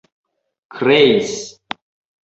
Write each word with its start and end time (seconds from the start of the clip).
kreis 0.73 1.33